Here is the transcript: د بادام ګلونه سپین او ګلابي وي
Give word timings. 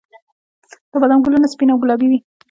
د 0.91 0.93
بادام 1.01 1.19
ګلونه 1.25 1.47
سپین 1.53 1.69
او 1.71 1.81
ګلابي 1.83 2.07
وي 2.09 2.19